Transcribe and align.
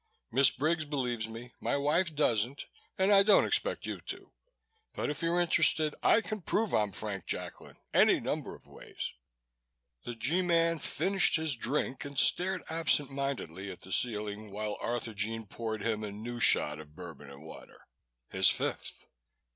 "Miss 0.31 0.49
Briggs 0.49 0.83
believes 0.85 1.27
me, 1.27 1.53
my 1.59 1.77
wife 1.77 2.15
doesn't, 2.15 2.65
and 2.97 3.11
I 3.11 3.21
don't 3.21 3.45
expect 3.45 3.85
you 3.85 4.01
to. 4.07 4.31
But 4.95 5.11
if 5.11 5.21
you're 5.21 5.39
interested, 5.39 5.93
I 6.01 6.21
can 6.21 6.41
prove 6.41 6.73
I'm 6.73 6.91
Frank 6.91 7.27
Jacklin 7.27 7.75
any 7.93 8.19
number 8.19 8.55
of 8.55 8.65
ways." 8.65 9.13
The 10.03 10.15
G 10.15 10.41
Man 10.41 10.79
finished 10.79 11.35
his 11.35 11.55
drink 11.55 12.03
and 12.03 12.17
stared 12.17 12.63
absent 12.67 13.11
mindedly 13.11 13.69
at 13.69 13.81
the 13.81 13.91
ceiling, 13.91 14.49
while 14.49 14.75
Arthurjean 14.81 15.45
poured 15.45 15.83
him 15.83 16.03
a 16.03 16.11
new 16.11 16.39
shot 16.39 16.79
of 16.79 16.95
Bourbon 16.95 17.29
and 17.29 17.43
water 17.43 17.85
his 18.31 18.49
fifth. 18.49 19.05